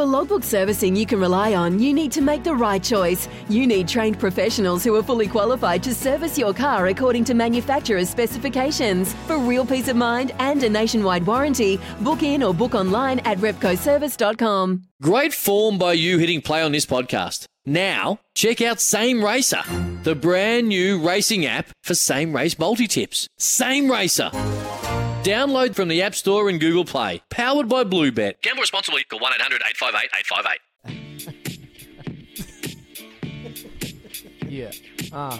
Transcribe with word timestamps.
For 0.00 0.06
logbook 0.06 0.44
servicing 0.44 0.96
you 0.96 1.04
can 1.04 1.20
rely 1.20 1.52
on, 1.52 1.78
you 1.78 1.92
need 1.92 2.10
to 2.12 2.22
make 2.22 2.42
the 2.42 2.54
right 2.54 2.82
choice. 2.82 3.28
You 3.50 3.66
need 3.66 3.86
trained 3.86 4.18
professionals 4.18 4.82
who 4.82 4.94
are 4.96 5.02
fully 5.02 5.28
qualified 5.28 5.82
to 5.82 5.94
service 5.94 6.38
your 6.38 6.54
car 6.54 6.86
according 6.86 7.24
to 7.24 7.34
manufacturer's 7.34 8.08
specifications. 8.08 9.12
For 9.26 9.36
real 9.36 9.66
peace 9.66 9.88
of 9.88 9.96
mind 9.96 10.32
and 10.38 10.62
a 10.62 10.70
nationwide 10.70 11.26
warranty, 11.26 11.78
book 12.00 12.22
in 12.22 12.42
or 12.42 12.54
book 12.54 12.74
online 12.74 13.18
at 13.26 13.36
repcoservice.com. 13.40 14.84
Great 15.02 15.34
form 15.34 15.76
by 15.76 15.92
you 15.92 16.16
hitting 16.16 16.40
play 16.40 16.62
on 16.62 16.72
this 16.72 16.86
podcast. 16.86 17.44
Now, 17.66 18.20
check 18.34 18.62
out 18.62 18.80
Same 18.80 19.22
Racer, 19.22 19.60
the 20.02 20.14
brand 20.14 20.70
new 20.70 21.06
racing 21.06 21.44
app 21.44 21.68
for 21.82 21.94
same 21.94 22.34
race 22.34 22.58
multi 22.58 22.86
tips. 22.86 23.28
Same 23.36 23.90
Racer. 23.90 24.30
Download 25.22 25.74
from 25.74 25.88
the 25.88 26.00
App 26.00 26.14
Store 26.14 26.48
and 26.48 26.58
Google 26.58 26.86
Play. 26.86 27.20
Powered 27.28 27.68
by 27.68 27.84
Bluebet. 27.84 28.40
Gamble 28.40 28.62
responsibly. 28.62 29.04
Call 29.04 29.20
1 29.20 29.34
800 29.34 29.60
858 29.68 30.08
858. 30.18 30.60
Yeah. 34.48 34.72
Ah. 35.12 35.38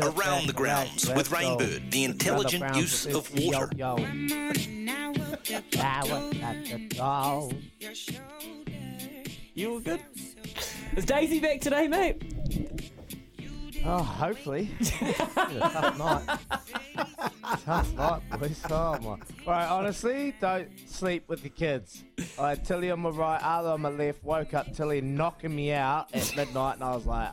Around 0.00 0.46
the 0.46 0.54
grounds 0.54 1.06
with 1.10 1.28
Rainbird, 1.28 1.90
the 1.90 2.04
intelligent 2.04 2.76
use 2.76 3.04
of 3.04 3.30
water. 3.34 3.68
Yo, 3.76 3.98
yo. 3.98 4.06
You 9.54 9.70
all 9.72 9.80
good? 9.80 10.00
Is 10.96 11.04
Daisy 11.04 11.40
back 11.40 11.60
today, 11.60 11.88
mate? 11.88 12.22
Oh, 13.84 14.02
hopefully. 14.02 14.70
tough 14.82 15.98
night. 15.98 16.38
Tough 17.64 17.92
night, 17.94 18.20
boys. 18.38 18.60
Oh 18.70 18.98
my. 19.00 19.16
Right, 19.46 19.68
honestly, 19.68 20.34
don't 20.40 20.68
sleep 20.88 21.24
with 21.28 21.42
the 21.42 21.48
kids. 21.48 22.04
I 22.38 22.50
had 22.50 22.64
Tilly 22.64 22.90
on 22.90 23.00
my 23.00 23.10
right, 23.10 23.40
Arlo 23.42 23.74
on 23.74 23.82
my 23.82 23.88
left. 23.88 24.22
Woke 24.24 24.54
up 24.54 24.72
Tilly 24.74 25.00
knocking 25.00 25.54
me 25.54 25.72
out 25.72 26.14
at 26.14 26.34
midnight, 26.36 26.74
and 26.76 26.84
I 26.84 26.94
was 26.94 27.06
like, 27.06 27.30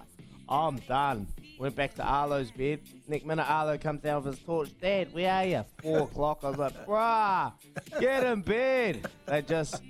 I'm 0.48 0.78
done. 0.88 1.28
Went 1.60 1.76
back 1.76 1.96
to 1.96 2.04
Arlo's 2.04 2.52
bed. 2.52 2.82
Next 3.08 3.26
minute, 3.26 3.50
Arlo 3.50 3.78
comes 3.78 4.02
down 4.02 4.24
with 4.24 4.36
his 4.36 4.44
torch. 4.46 4.70
Dad, 4.82 5.14
where 5.14 5.32
are 5.32 5.46
you? 5.46 5.66
Four 5.82 6.00
o'clock. 6.00 6.40
I 6.44 6.50
was 6.50 6.58
like, 6.58 6.86
bruh, 6.86 7.54
get 8.00 8.24
in 8.26 8.42
bed. 8.42 9.08
They 9.26 9.42
just 9.42 9.82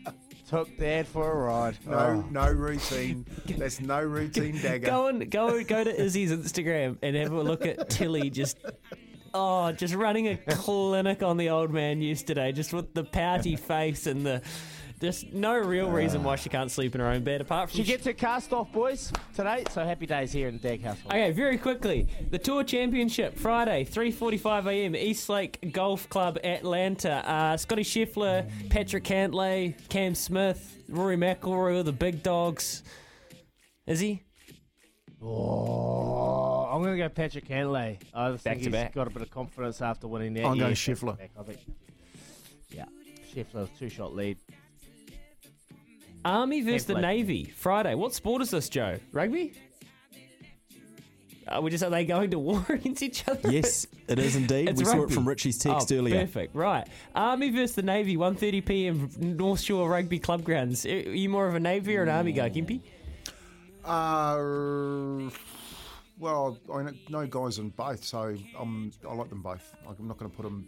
took 0.47 0.77
Dad 0.77 1.07
for 1.07 1.31
a 1.31 1.35
ride. 1.35 1.77
No, 1.87 1.97
Oh. 1.97 2.25
no 2.29 2.51
routine. 2.51 3.25
There's 3.47 3.81
no 3.81 3.99
routine 4.03 4.61
dagger. 4.61 4.85
Go 4.85 5.07
and 5.07 5.29
go 5.31 5.63
go 5.63 5.83
to 5.83 6.01
Izzy's 6.01 6.31
Instagram 6.31 6.97
and 7.01 7.15
have 7.15 7.31
a 7.31 7.41
look 7.41 7.65
at 7.65 7.89
Tilly 7.89 8.29
just 8.29 8.59
oh 9.35 9.71
just 9.71 9.93
running 9.93 10.27
a 10.29 10.37
clinic 10.49 11.21
on 11.21 11.37
the 11.37 11.49
old 11.49 11.71
man 11.71 12.01
yesterday, 12.01 12.51
just 12.51 12.73
with 12.73 12.93
the 12.93 13.03
pouty 13.03 13.55
face 13.55 14.07
and 14.07 14.25
the 14.25 14.41
just 15.01 15.33
no 15.33 15.57
real 15.57 15.89
reason 15.89 16.23
why 16.23 16.37
she 16.37 16.47
can't 16.47 16.71
sleep 16.71 16.95
in 16.95 17.01
her 17.01 17.07
own 17.07 17.21
bed 17.21 17.41
apart 17.41 17.69
from 17.69 17.77
She 17.77 17.83
gets 17.83 18.05
her 18.05 18.13
cast 18.13 18.53
off, 18.53 18.71
boys, 18.71 19.11
today. 19.35 19.65
So 19.69 19.83
happy 19.83 20.05
days 20.05 20.31
here 20.31 20.47
in 20.47 20.57
the 20.57 20.67
Dagg 20.67 20.83
household. 20.83 21.11
Okay, 21.11 21.31
very 21.31 21.57
quickly. 21.57 22.07
The 22.31 22.39
Tour 22.39 22.63
Championship, 22.63 23.37
Friday, 23.37 23.83
3.45am, 23.83 24.95
East 24.95 25.27
Lake 25.27 25.73
Golf 25.73 26.07
Club, 26.09 26.39
Atlanta. 26.43 27.29
Uh, 27.29 27.57
Scotty 27.57 27.83
Scheffler, 27.83 28.49
Patrick 28.69 29.03
Cantlay, 29.03 29.75
Cam 29.89 30.15
Smith, 30.15 30.77
Rory 30.87 31.17
McIlroy, 31.17 31.83
the 31.83 31.91
big 31.91 32.23
dogs. 32.23 32.81
Is 33.85 33.99
he? 33.99 34.23
Oh, 35.21 36.44
I'm 36.75 36.81
going 36.81 36.97
to 36.97 37.01
go 37.01 37.07
Patrick 37.07 37.47
Cantlay. 37.47 37.97
I 38.13 38.31
just 38.31 38.43
Back 38.43 38.55
think 38.55 38.63
to 38.63 38.69
he's 38.69 38.73
back. 38.73 38.93
got 38.93 39.07
a 39.07 39.09
bit 39.09 39.21
of 39.21 39.31
confidence 39.31 39.81
after 39.81 40.09
winning 40.09 40.33
that. 40.33 40.43
I'm 40.43 40.57
going 40.57 40.71
Yeah, 40.71 40.75
Scheffler. 40.75 41.17
I 41.39 41.43
think. 41.43 41.59
Yeah, 42.69 42.83
Scheffler, 43.33 43.69
two 43.79 43.87
shot 43.87 44.13
lead. 44.13 44.37
Army 46.25 46.61
versus 46.61 46.85
the 46.85 46.95
Cantlay. 46.95 47.01
Navy, 47.01 47.43
Friday. 47.45 47.95
What 47.95 48.13
sport 48.13 48.41
is 48.41 48.51
this, 48.51 48.67
Joe? 48.67 48.99
Rugby? 49.13 49.53
Uh, 51.47 51.61
we 51.61 51.71
just 51.71 51.81
are 51.81 51.89
they 51.89 52.03
going 52.03 52.31
to 52.31 52.39
war 52.39 52.65
against 52.69 53.01
each 53.01 53.25
other? 53.25 53.49
Yes, 53.49 53.87
it 54.09 54.19
is 54.19 54.35
indeed. 54.35 54.67
It's 54.67 54.81
we 54.81 54.85
saw 54.85 55.03
it 55.03 55.11
from 55.11 55.25
Richie's 55.25 55.57
text 55.57 55.93
oh, 55.93 55.95
earlier. 55.95 56.25
Perfect. 56.25 56.55
Right. 56.55 56.85
Army 57.15 57.51
versus 57.51 57.75
the 57.75 57.83
Navy, 57.83 58.17
1.30 58.17 58.65
p.m. 58.65 59.09
North 59.17 59.61
Shore 59.61 59.87
Rugby 59.89 60.19
Club 60.19 60.43
Grounds. 60.43 60.85
Are 60.85 60.89
you 60.89 61.29
more 61.29 61.47
of 61.47 61.55
a 61.55 61.59
Navy 61.61 61.95
or 61.95 62.03
an 62.03 62.09
Army 62.09 62.33
guy, 62.33 62.49
Kimpy? 62.49 62.81
Uh, 63.85 65.29
well, 66.19 66.57
I 66.73 66.83
know- 66.83 66.93
know 67.09 67.27
guys 67.27 67.59
in 67.59 67.69
both, 67.69 68.03
so 68.03 68.35
um, 68.59 68.91
I 69.07 69.13
like 69.13 69.29
them 69.29 69.41
both. 69.41 69.73
I'm 69.87 70.07
not 70.07 70.17
going 70.17 70.29
to 70.31 70.35
put 70.37 70.43
them. 70.43 70.67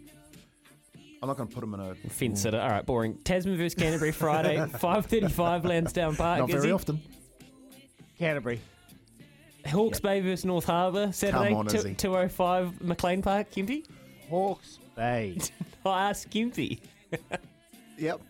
I'm 1.20 1.26
not 1.28 1.36
going 1.36 1.48
to 1.48 1.54
put 1.54 1.60
them 1.62 1.74
in 1.74 1.80
a. 1.80 1.94
Fence 2.10 2.42
sitter. 2.42 2.60
All 2.60 2.68
right, 2.68 2.86
boring. 2.86 3.16
Tasman 3.24 3.56
versus 3.56 3.74
Canterbury 3.74 4.12
Friday, 4.12 4.56
5.35 4.74 5.64
Lansdowne 5.64 6.14
Park. 6.16 6.38
Not 6.40 6.48
Is 6.50 6.54
very 6.54 6.66
he? 6.68 6.72
often. 6.72 7.00
Canterbury. 8.18 8.60
Hawke's 9.66 10.00
Bay 10.00 10.20
versus 10.20 10.44
North 10.44 10.64
Harbour, 10.64 11.10
Saturday, 11.12 11.52
on, 11.52 11.66
Izzy. 11.66 11.94
205 11.94 12.80
McLean 12.82 13.22
Park, 13.22 13.50
Kimpy? 13.50 13.84
Hawke's 14.30 14.78
Bay. 14.94 15.38
I 15.84 16.08
asked 16.10 16.30
Kimpy. 16.30 16.80
Yep, 17.98 18.20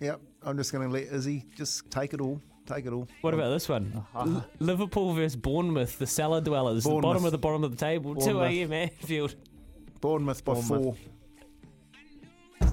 yep. 0.00 0.20
I'm 0.42 0.56
just 0.56 0.72
going 0.72 0.86
to 0.86 0.92
let 0.92 1.04
Izzy 1.04 1.44
just 1.56 1.88
take 1.90 2.12
it 2.14 2.20
all. 2.20 2.40
Take 2.66 2.86
it 2.86 2.92
all. 2.92 3.08
What 3.22 3.34
about 3.34 3.50
this 3.50 3.68
one? 3.68 3.92
Uh-huh. 3.96 4.20
L- 4.20 4.46
Liverpool 4.60 5.12
versus 5.14 5.36
Bournemouth, 5.36 5.98
the 5.98 6.06
cellar 6.06 6.40
dwellers, 6.40 6.84
the 6.84 6.90
bottom 6.90 7.24
of 7.24 7.32
the 7.32 7.38
bottom 7.38 7.64
of 7.64 7.70
the 7.72 7.76
table, 7.76 8.14
2 8.14 8.40
a.m. 8.40 8.72
Anfield. 8.72 9.34
Bournemouth 10.00 10.44
by 10.44 10.54
Bournemouth. 10.54 10.98
four. 12.60 12.70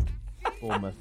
Bournemouth. 0.62 0.96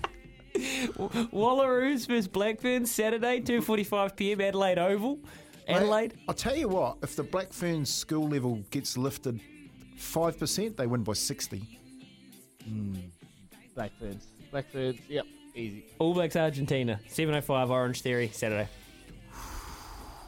Wallaroos 1.32 2.06
versus 2.06 2.28
Black 2.28 2.60
Ferns, 2.60 2.90
Saturday, 2.90 3.40
2.45 3.40 4.16
p.m. 4.16 4.40
Adelaide 4.40 4.78
Oval. 4.78 5.18
Adelaide. 5.68 6.14
Mate, 6.14 6.22
I'll 6.28 6.34
tell 6.34 6.56
you 6.56 6.68
what. 6.68 6.96
If 7.02 7.14
the 7.14 7.22
Black 7.22 7.52
Ferns 7.52 7.92
school 7.92 8.28
level 8.28 8.62
gets 8.70 8.96
lifted 8.96 9.38
five 9.96 10.38
percent, 10.38 10.76
they 10.78 10.86
win 10.86 11.02
by 11.02 11.12
sixty. 11.12 11.78
Hmm. 12.64 12.94
Blackbirds. 13.74 14.26
Blackbirds. 14.50 14.98
Yep. 15.08 15.26
Easy. 15.58 15.84
All 15.98 16.14
Blacks 16.14 16.36
Argentina, 16.36 17.00
7.05 17.08 17.42
Orangetheory, 17.68 18.32
Saturday. 18.32 18.68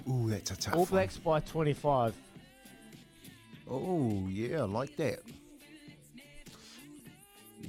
Ooh, 0.09 0.29
that's 0.29 0.51
a 0.51 0.57
tough. 0.57 0.75
All 0.75 0.81
one. 0.81 0.89
Blacks 0.91 1.17
by 1.19 1.39
25. 1.39 2.15
Oh 3.71 4.27
yeah, 4.29 4.63
I 4.63 4.65
like 4.65 4.97
that. 4.97 5.21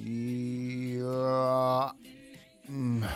Yeah. 0.04 1.92
mm, 2.68 3.08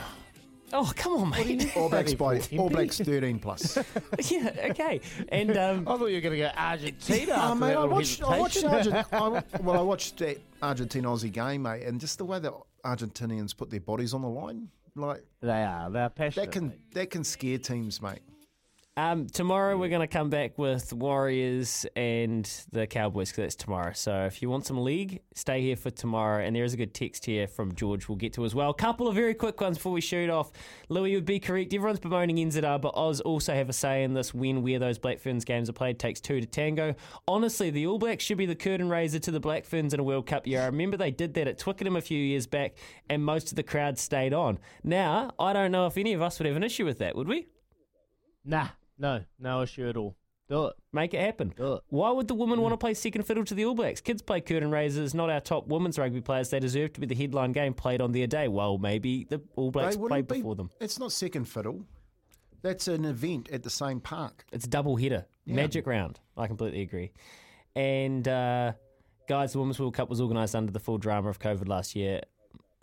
Oh, 0.72 0.92
come 0.94 1.12
on, 1.14 1.30
mate. 1.30 1.76
All 1.76 1.88
Blacks 1.88 2.14
by 2.14 2.40
All 2.58 2.68
Blacks. 2.68 2.98
Blacks 2.98 3.00
thirteen 3.00 3.38
plus. 3.38 3.78
yeah, 4.30 4.50
okay. 4.70 5.00
And 5.28 5.56
um, 5.56 5.88
I 5.88 5.96
thought 5.96 6.06
you 6.06 6.16
were 6.16 6.20
going 6.20 6.34
to 6.34 6.38
go 6.38 6.50
Argentina. 6.56 7.32
After 7.32 7.54
mate, 7.56 7.66
I 7.66 7.80
little 7.80 7.88
watched, 7.88 8.22
I 8.22 8.38
watched 8.38 8.62
hesitation. 8.62 9.04
Argent, 9.12 9.52
I, 9.52 9.58
well, 9.62 9.78
I 9.78 9.82
watched 9.82 10.18
that 10.18 10.38
Argentina 10.62 11.08
Aussie 11.08 11.32
game, 11.32 11.62
mate, 11.62 11.84
and 11.84 12.00
just 12.00 12.18
the 12.18 12.24
way 12.24 12.38
that 12.40 12.52
Argentinians 12.86 13.56
put 13.56 13.70
their 13.70 13.80
bodies 13.80 14.14
on 14.14 14.22
the 14.22 14.28
line, 14.28 14.68
like 14.94 15.24
They 15.40 15.64
are. 15.64 15.90
They're 15.90 16.08
passionate. 16.08 16.46
that 16.46 16.52
can 16.52 16.68
mate. 16.68 16.94
that 16.94 17.10
can 17.10 17.24
scare 17.24 17.58
teams, 17.58 18.00
mate. 18.00 18.20
Um, 18.98 19.26
tomorrow 19.26 19.76
we're 19.76 19.90
going 19.90 20.00
to 20.00 20.06
come 20.06 20.30
back 20.30 20.56
with 20.56 20.90
Warriors 20.90 21.84
and 21.96 22.50
the 22.72 22.86
Cowboys 22.86 23.28
because 23.28 23.42
that's 23.42 23.54
tomorrow. 23.54 23.92
So 23.92 24.24
if 24.24 24.40
you 24.40 24.48
want 24.48 24.64
some 24.64 24.82
league, 24.82 25.20
stay 25.34 25.60
here 25.60 25.76
for 25.76 25.90
tomorrow. 25.90 26.42
And 26.42 26.56
there 26.56 26.64
is 26.64 26.72
a 26.72 26.78
good 26.78 26.94
text 26.94 27.26
here 27.26 27.46
from 27.46 27.74
George 27.74 28.08
we'll 28.08 28.16
get 28.16 28.32
to 28.34 28.44
as 28.46 28.54
well. 28.54 28.72
couple 28.72 29.06
of 29.06 29.14
very 29.14 29.34
quick 29.34 29.60
ones 29.60 29.76
before 29.76 29.92
we 29.92 30.00
shoot 30.00 30.30
off. 30.30 30.50
Louis 30.88 31.14
would 31.14 31.26
be 31.26 31.38
correct. 31.38 31.74
Everyone's 31.74 32.00
bemoaning 32.00 32.36
NZR, 32.36 32.80
but 32.80 32.96
Oz 32.96 33.20
also 33.20 33.52
have 33.52 33.68
a 33.68 33.72
say 33.74 34.02
in 34.02 34.14
this 34.14 34.32
when 34.32 34.62
where 34.62 34.78
those 34.78 34.98
Black 34.98 35.20
Ferns 35.20 35.44
games 35.44 35.68
are 35.68 35.74
played 35.74 35.98
takes 35.98 36.18
two 36.18 36.40
to 36.40 36.46
tango. 36.46 36.94
Honestly, 37.28 37.68
the 37.68 37.86
All 37.86 37.98
Blacks 37.98 38.24
should 38.24 38.38
be 38.38 38.46
the 38.46 38.54
curtain 38.54 38.88
raiser 38.88 39.18
to 39.18 39.30
the 39.30 39.40
Black 39.40 39.66
Ferns 39.66 39.92
in 39.92 40.00
a 40.00 40.04
World 40.04 40.26
Cup 40.26 40.46
year. 40.46 40.62
I 40.62 40.66
remember 40.66 40.96
they 40.96 41.10
did 41.10 41.34
that 41.34 41.46
at 41.46 41.58
Twickenham 41.58 41.96
a 41.96 42.00
few 42.00 42.18
years 42.18 42.46
back, 42.46 42.76
and 43.10 43.22
most 43.22 43.50
of 43.50 43.56
the 43.56 43.62
crowd 43.62 43.98
stayed 43.98 44.32
on. 44.32 44.58
Now, 44.82 45.32
I 45.38 45.52
don't 45.52 45.70
know 45.70 45.86
if 45.86 45.98
any 45.98 46.14
of 46.14 46.22
us 46.22 46.38
would 46.38 46.46
have 46.46 46.56
an 46.56 46.64
issue 46.64 46.86
with 46.86 46.98
that, 47.00 47.14
would 47.14 47.28
we? 47.28 47.48
Nah. 48.42 48.68
No. 48.98 49.24
No 49.38 49.62
issue 49.62 49.88
at 49.88 49.96
all. 49.96 50.16
Do 50.48 50.66
it. 50.66 50.74
Make 50.92 51.12
it 51.12 51.20
happen. 51.20 51.52
Do 51.56 51.74
it. 51.74 51.82
Why 51.88 52.10
would 52.12 52.28
the 52.28 52.34
women 52.34 52.60
want 52.60 52.72
to 52.72 52.76
play 52.76 52.94
second 52.94 53.24
fiddle 53.24 53.44
to 53.44 53.54
the 53.54 53.64
All 53.64 53.74
Blacks? 53.74 54.00
Kids 54.00 54.22
play 54.22 54.40
curtain 54.40 54.70
raisers, 54.70 55.12
not 55.12 55.28
our 55.28 55.40
top 55.40 55.66
women's 55.66 55.98
rugby 55.98 56.20
players. 56.20 56.50
They 56.50 56.60
deserve 56.60 56.92
to 56.92 57.00
be 57.00 57.06
the 57.06 57.16
headline 57.16 57.50
game 57.50 57.74
played 57.74 58.00
on 58.00 58.12
their 58.12 58.28
day. 58.28 58.46
Well, 58.46 58.78
maybe 58.78 59.24
the 59.24 59.42
All 59.56 59.72
Blacks 59.72 59.96
They 59.96 60.06
played 60.06 60.28
be- 60.28 60.36
before 60.36 60.54
them. 60.54 60.70
It's 60.80 61.00
not 61.00 61.10
second 61.10 61.46
fiddle. 61.46 61.84
That's 62.62 62.86
an 62.88 63.04
event 63.04 63.48
at 63.50 63.64
the 63.64 63.70
same 63.70 64.00
park. 64.00 64.44
It's 64.52 64.66
double 64.66 64.96
header, 64.96 65.26
magic 65.46 65.86
round. 65.86 66.20
I 66.36 66.46
completely 66.46 66.82
agree. 66.82 67.12
And 67.74 68.26
uh, 68.26 68.72
guys, 69.28 69.52
the 69.52 69.58
Women's 69.58 69.78
World 69.78 69.94
Cup 69.94 70.08
was 70.08 70.20
organised 70.20 70.54
under 70.54 70.72
the 70.72 70.80
full 70.80 70.98
drama 70.98 71.28
of 71.28 71.38
COVID 71.38 71.68
last 71.68 71.94
year 71.94 72.22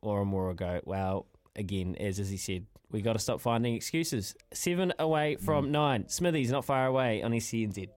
or 0.01 0.25
more 0.25 0.51
ago. 0.51 0.79
Well, 0.85 1.27
again, 1.55 1.95
as 1.95 2.19
Izzy 2.19 2.37
said, 2.37 2.65
we 2.91 3.01
got 3.01 3.13
to 3.13 3.19
stop 3.19 3.41
finding 3.41 3.75
excuses. 3.75 4.35
Seven 4.53 4.93
away 4.99 5.35
from 5.35 5.67
mm. 5.67 5.71
nine. 5.71 6.07
Smithy's 6.07 6.51
not 6.51 6.65
far 6.65 6.85
away 6.85 7.21
on 7.21 7.31
SENZ. 7.31 7.89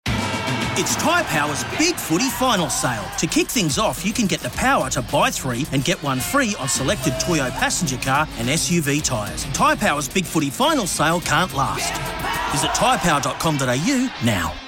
It's 0.78 0.94
Tyre 0.96 1.24
Power's 1.24 1.64
Big 1.78 1.94
Footy 1.94 2.28
Final 2.28 2.68
Sale. 2.68 3.04
To 3.18 3.26
kick 3.26 3.46
things 3.48 3.78
off, 3.78 4.04
you 4.04 4.12
can 4.12 4.26
get 4.26 4.40
the 4.40 4.50
power 4.50 4.90
to 4.90 5.00
buy 5.00 5.30
three 5.30 5.64
and 5.72 5.82
get 5.82 6.02
one 6.02 6.20
free 6.20 6.54
on 6.60 6.68
selected 6.68 7.14
Toyo 7.18 7.48
passenger 7.52 7.96
car 7.96 8.28
and 8.36 8.46
SUV 8.48 9.02
tyres. 9.02 9.44
Tyre 9.54 9.76
Power's 9.76 10.06
Big 10.06 10.26
Footy 10.26 10.50
Final 10.50 10.86
Sale 10.86 11.20
can't 11.22 11.54
last. 11.54 11.92
Visit 12.52 12.70
tyrepower.com.au 12.72 14.26
now. 14.26 14.65